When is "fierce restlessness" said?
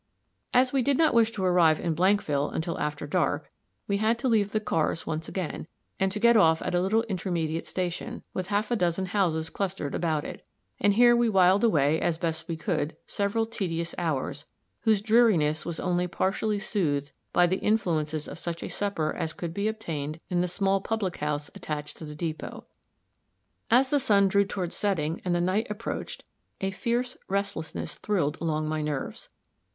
26.71-27.99